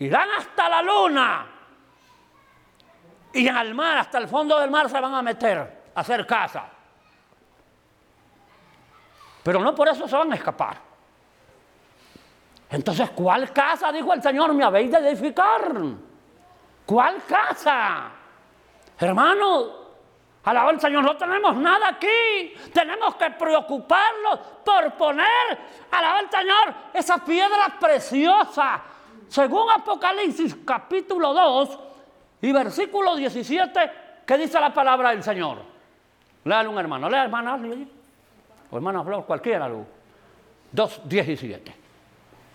[0.00, 1.46] Irán hasta la luna.
[3.32, 5.58] Y en el mar, hasta el fondo del mar se van a meter
[5.94, 6.64] a hacer casa.
[9.42, 10.91] Pero no por eso se van a escapar.
[12.72, 15.74] Entonces, ¿cuál casa, dijo el Señor, me habéis de edificar?
[16.87, 18.11] ¿Cuál casa?
[18.98, 19.66] Hermano,
[20.44, 22.54] alaba al Señor, no tenemos nada aquí.
[22.72, 25.58] Tenemos que preocuparnos por poner,
[25.90, 28.80] alaba al Señor, esa piedra preciosa.
[29.28, 31.78] Según Apocalipsis capítulo 2
[32.40, 33.90] y versículo 17,
[34.24, 35.58] ¿qué dice la palabra del Señor?
[36.44, 37.61] Léalo un hermano, lea hermana
[38.70, 41.81] o hermana Flor, cualquiera, 2.17.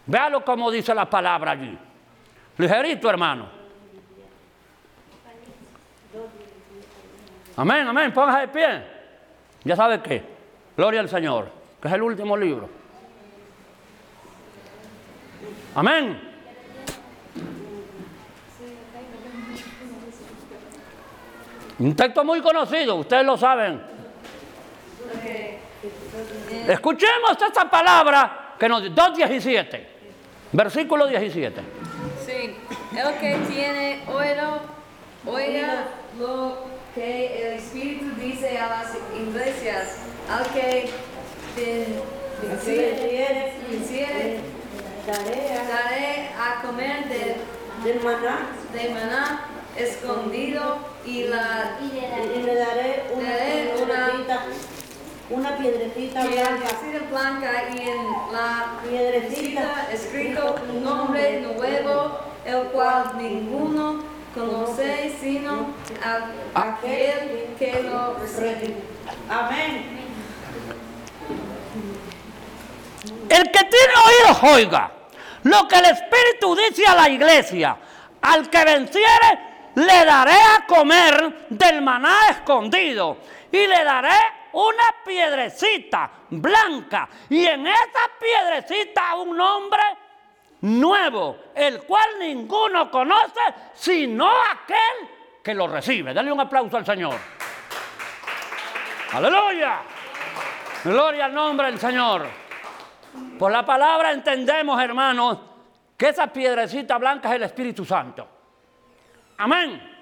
[0.08, 1.78] Véalo como dice la palabra allí.
[2.58, 3.46] Ligerito, hermano.
[7.58, 8.14] Amén, amén.
[8.14, 8.84] Póngase de pie.
[9.64, 10.24] Ya sabe qué.
[10.76, 11.52] Gloria al Señor.
[11.82, 12.70] Que es el último libro.
[15.76, 16.28] Amén.
[21.80, 23.80] Un texto muy conocido, ustedes lo saben.
[26.68, 29.97] Escuchemos esta palabra que nos 2.17.
[30.52, 31.62] Versículo 17.
[32.26, 32.56] Sí,
[32.96, 34.62] el que tiene oído,
[35.26, 39.98] oiga lo que el Espíritu dice a las iglesias,
[40.30, 40.90] al que
[43.70, 44.40] venciere,
[45.06, 47.36] daré a comer de,
[47.84, 54.46] del maná, de maná escondido y, la, y le daré una, daré una
[55.30, 56.68] una piedrecita blanca.
[57.10, 57.98] blanca y en
[58.32, 65.68] la piedrecita escrito un nombre nuevo, el cual ninguno conoce sino
[66.54, 68.76] aquel que lo recibe.
[69.30, 69.98] Amén.
[73.30, 74.92] El que tiene oídos, oiga
[75.48, 77.78] lo que el Espíritu dice a la iglesia.
[78.22, 79.40] Al que venciere,
[79.76, 83.18] le daré a comer del maná escondido
[83.52, 84.18] y le daré
[84.58, 89.82] una piedrecita blanca y en esa piedrecita un nombre
[90.62, 93.42] nuevo, el cual ninguno conoce
[93.76, 96.12] sino aquel que lo recibe.
[96.12, 97.16] Dale un aplauso al Señor.
[99.14, 99.80] Aleluya.
[100.84, 102.28] Gloria al nombre del Señor.
[103.38, 105.38] Por la palabra entendemos, hermanos,
[105.96, 108.28] que esa piedrecita blanca es el Espíritu Santo.
[109.38, 109.98] Amén.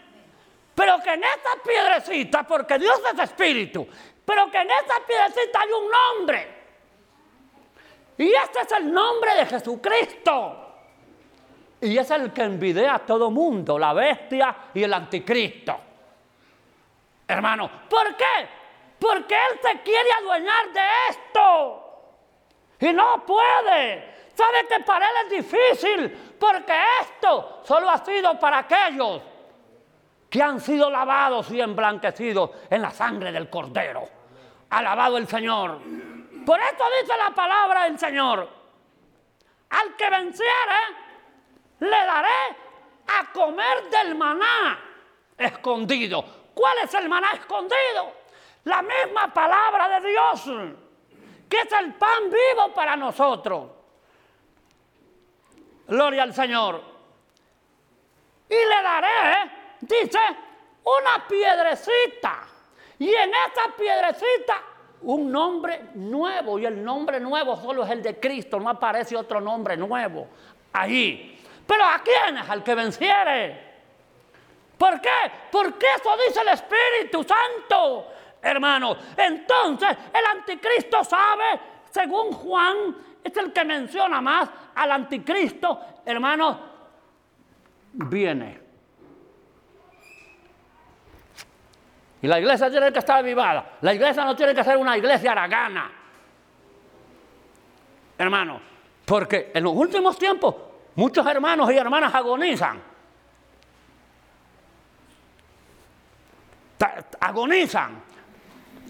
[0.74, 3.88] Pero que en esa piedrecita, porque Dios es espíritu,
[4.26, 6.56] pero que en esa piedrecita hay un nombre.
[8.18, 10.62] Y este es el nombre de Jesucristo.
[11.82, 15.78] Y es el que envidia a todo mundo, la bestia y el anticristo.
[17.28, 18.48] Hermano, ¿por qué?
[18.98, 21.82] Porque Él se quiere adueñar de esto.
[22.80, 24.16] Y no puede.
[24.34, 26.10] ¿Sabe que para Él es difícil?
[26.40, 29.22] Porque esto solo ha sido para aquellos
[30.36, 34.06] que han sido lavados y emblanquecidos en la sangre del Cordero.
[34.70, 35.80] Alabado el Señor.
[36.46, 38.50] Por esto dice la palabra del Señor.
[39.70, 40.80] Al que venciere,
[41.80, 42.58] le daré
[43.08, 44.78] a comer del maná
[45.38, 46.26] escondido.
[46.54, 48.12] ¿Cuál es el maná escondido?
[48.66, 50.44] La misma palabra de Dios,
[51.48, 53.70] que es el pan vivo para nosotros.
[55.88, 56.84] Gloria al Señor.
[58.50, 60.20] Y le daré, dice,
[60.84, 62.44] una piedrecita
[63.00, 64.56] y en esa piedrecita
[65.02, 66.58] un nombre nuevo.
[66.60, 68.60] Y el nombre nuevo solo es el de Cristo.
[68.60, 70.28] No aparece otro nombre nuevo
[70.74, 71.42] ahí.
[71.66, 72.50] Pero ¿a quién es?
[72.50, 73.66] Al que venciere.
[74.78, 75.32] ¿Por qué?
[75.52, 78.08] Porque eso dice el Espíritu Santo,
[78.42, 78.98] hermano.
[79.16, 81.60] Entonces el anticristo sabe,
[81.90, 86.60] según Juan, es el que menciona más al anticristo, hermano,
[87.94, 88.65] viene
[92.26, 93.78] Y la iglesia tiene que estar avivada.
[93.82, 95.92] La iglesia no tiene que ser una iglesia aragana.
[98.18, 98.60] Hermano,
[99.06, 100.56] porque en los últimos tiempos
[100.96, 102.82] muchos hermanos y hermanas agonizan.
[107.20, 108.02] Agonizan,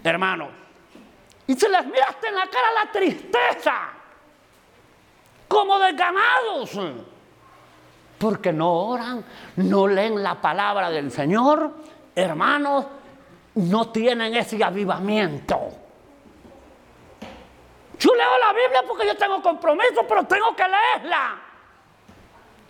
[0.02, 0.48] hermano.
[1.46, 3.74] Y se les mira en la cara la tristeza,
[5.46, 6.70] como desganados,
[8.16, 9.22] porque no oran,
[9.56, 11.70] no leen la palabra del Señor,
[12.14, 12.86] hermanos,
[13.56, 15.58] no tienen ese avivamiento.
[17.98, 21.40] Yo leo la Biblia porque yo tengo compromiso, pero tengo que leerla.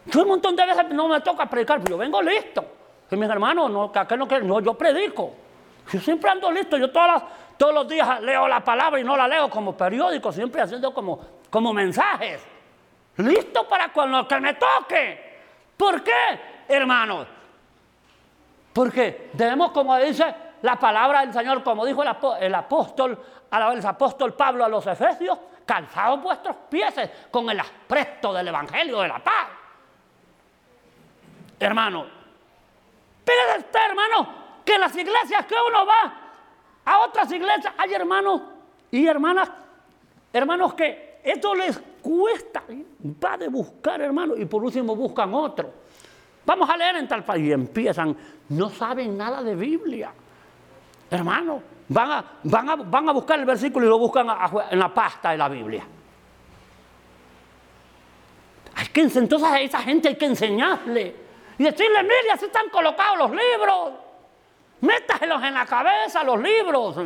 [0.07, 2.64] Yo un montón de veces no me toca predicar, pero yo vengo listo.
[3.11, 5.32] Y mis hermanos, no, que no, quiere- no, yo predico.
[5.93, 6.76] Yo siempre ando listo.
[6.76, 7.24] Yo todas las-
[7.59, 11.18] todos los días leo la palabra y no la leo como periódico, siempre haciendo como,
[11.51, 12.41] como mensajes.
[13.16, 15.41] Listo para cuando que me toque.
[15.76, 16.12] ¿Por qué,
[16.68, 17.26] hermanos?
[18.72, 20.24] Porque debemos, como dice
[20.66, 23.16] la palabra del Señor, como dijo el, apóstol,
[23.52, 26.92] el apóstol Pablo a los Efesios, calzados vuestros pies
[27.30, 29.46] con el apresto del Evangelio de la paz.
[31.60, 32.04] Hermano,
[33.24, 34.28] pero usted, hermano,
[34.64, 36.14] que las iglesias que uno va,
[36.84, 38.42] a otras iglesias, hay hermanos
[38.90, 39.48] y hermanas,
[40.32, 42.64] hermanos que esto les cuesta,
[43.24, 45.72] va de buscar, hermano, y por último buscan otro.
[46.44, 48.16] Vamos a leer en tal país y empiezan,
[48.48, 50.12] no saben nada de Biblia.
[51.11, 54.26] Hermano, van a, van a, van a buscar el versículo y lo buscan
[54.70, 55.84] en la pasta de la Biblia.
[58.74, 61.14] Hay que, entonces a esa gente hay que enseñarle
[61.59, 63.92] y decirle, mire, así están colocados los libros.
[64.82, 66.96] Métaselos en la cabeza los libros.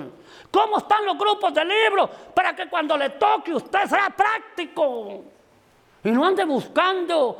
[0.51, 2.11] ¿Cómo están los grupos de libros?
[2.35, 5.23] Para que cuando le toque usted sea práctico.
[6.03, 7.39] Y no ande buscando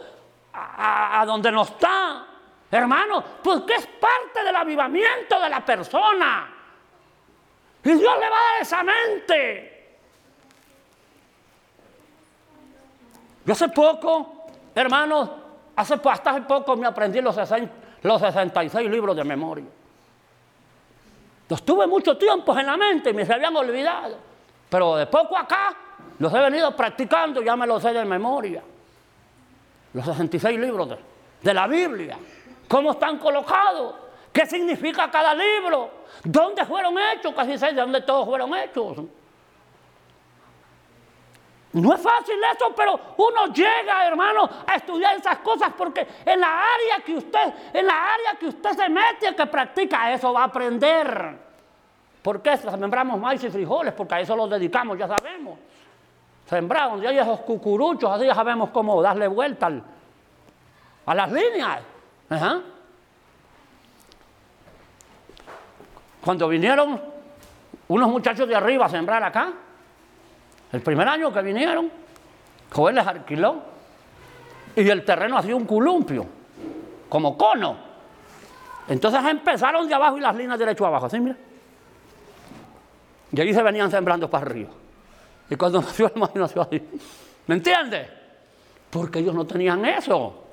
[0.53, 2.27] a- a donde no está.
[2.71, 6.49] Hermano, porque es parte del avivamiento de la persona.
[7.83, 9.77] Y Dios le va a dar esa mente.
[13.45, 15.31] Yo hace poco, hermanos,
[15.77, 17.71] hace, hasta hace poco me aprendí los, sesen-
[18.03, 19.65] los 66 libros de memoria.
[21.49, 24.17] Los tuve mucho tiempo en la mente y me se habían olvidado.
[24.69, 25.75] Pero de poco acá
[26.21, 28.63] los he venido practicando ya me los sé de memoria.
[29.93, 30.97] Los 66 libros
[31.43, 32.17] de la Biblia.
[32.71, 33.97] ¿Cómo están colocados?
[34.33, 35.91] ¿Qué significa cada libro?
[36.23, 37.35] ¿Dónde fueron hechos?
[37.35, 38.97] Casi sé de dónde todos fueron hechos.
[41.73, 46.61] No es fácil eso, pero uno llega, hermano, a estudiar esas cosas porque en la
[46.61, 50.45] área que usted, en la área que usted se mete, que practica eso, va a
[50.45, 51.39] aprender.
[52.23, 53.95] ¿Por qué sembramos maíz y frijoles?
[53.95, 55.59] Porque a eso los dedicamos, ya sabemos.
[56.47, 59.73] Sembrar, donde hay esos cucuruchos, así ya sabemos cómo darle vuelta
[61.05, 61.81] a las líneas.
[62.31, 62.61] Ajá.
[66.25, 67.01] Cuando vinieron
[67.89, 69.53] unos muchachos de arriba a sembrar acá,
[70.73, 71.91] el primer año que vinieron,
[72.73, 73.63] Joel les alquiló
[74.77, 76.25] y el terreno hacía un columpio,
[77.09, 77.77] como cono.
[78.87, 81.37] Entonces empezaron de abajo y las líneas derecho abajo, así mira.
[83.33, 84.71] Y allí se venían sembrando para arriba.
[85.49, 86.81] Y cuando nació el maíz nació así.
[87.47, 88.09] ¿Me entiende?
[88.91, 90.50] Porque ellos no tenían eso.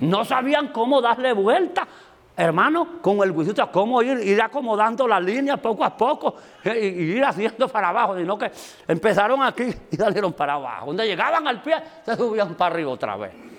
[0.00, 1.86] No sabían cómo darle vuelta,
[2.36, 7.02] hermano, con el guisito, cómo ir, ir acomodando la línea poco a poco eh, y
[7.16, 8.50] ir haciendo para abajo, sino que
[8.86, 10.86] empezaron aquí y salieron para abajo.
[10.86, 13.49] Donde llegaban al pie, se subían para arriba otra vez.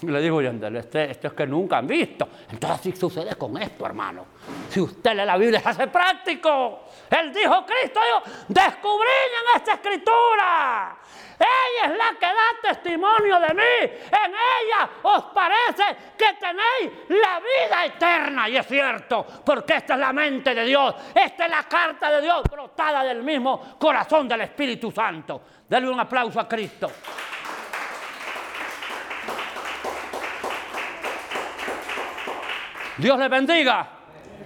[0.06, 2.28] Le digo, Yandel, este, esto es que nunca han visto.
[2.50, 4.26] Entonces así sucede con esto, hermano.
[4.68, 6.84] Si usted lee la Biblia, se hace práctico.
[7.10, 10.96] Él dijo, Cristo dijo, descubrían esta escritura.
[11.38, 13.82] Ella es la que da testimonio de mí.
[13.82, 18.48] En ella os parece que tenéis la vida eterna.
[18.48, 20.94] Y es cierto, porque esta es la mente de Dios.
[21.14, 25.40] Esta es la carta de Dios brotada del mismo corazón del Espíritu Santo.
[25.68, 26.90] Denle un aplauso a Cristo.
[33.00, 33.88] Dios les bendiga.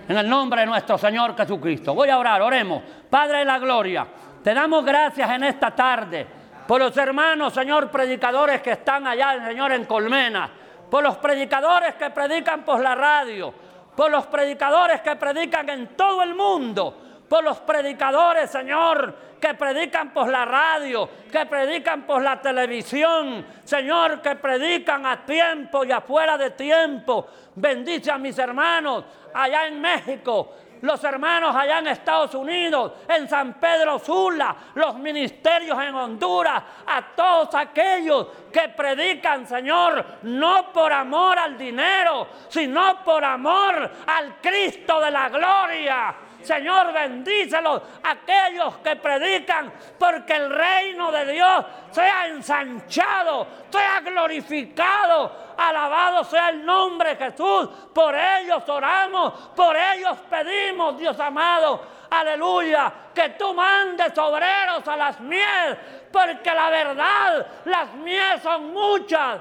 [0.06, 1.94] En el nombre de nuestro Señor Jesucristo.
[1.94, 2.82] Voy a orar, oremos.
[3.08, 4.06] Padre de la Gloria,
[4.42, 6.26] te damos gracias en esta tarde
[6.66, 10.50] por los hermanos, Señor, predicadores que están allá, Señor, en Colmena.
[10.90, 13.52] Por los predicadores que predican por la radio.
[13.94, 17.13] Por los predicadores que predican en todo el mundo.
[17.28, 24.22] Por los predicadores, Señor, que predican por la radio, que predican por la televisión, Señor,
[24.22, 27.26] que predican a tiempo y afuera de tiempo.
[27.54, 29.04] Bendice a mis hermanos
[29.34, 35.78] allá en México, los hermanos allá en Estados Unidos, en San Pedro Sula, los ministerios
[35.82, 43.24] en Honduras, a todos aquellos que predican, Señor, no por amor al dinero, sino por
[43.24, 46.14] amor al Cristo de la gloria.
[46.44, 55.44] Señor, bendícelos aquellos que predican, porque el reino de Dios sea ensanchado, sea glorificado.
[55.56, 57.68] Alabado sea el nombre de Jesús.
[57.94, 61.80] Por ellos oramos, por ellos pedimos, Dios amado.
[62.10, 65.76] Aleluya, que tú mandes obreros a las mies,
[66.12, 69.40] porque la verdad, las mies son muchas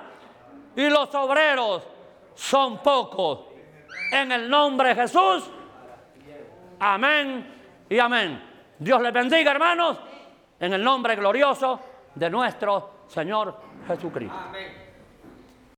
[0.76, 1.84] y los obreros
[2.36, 3.40] son pocos.
[4.12, 5.50] En el nombre de Jesús.
[6.86, 8.44] Amén y amén.
[8.78, 9.98] Dios les bendiga, hermanos,
[10.60, 11.80] en el nombre glorioso
[12.14, 13.58] de nuestro Señor
[13.88, 14.36] Jesucristo.
[14.38, 14.83] Amén.